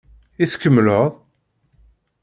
I 0.43 0.45
tkemmleḍ? 0.51 1.11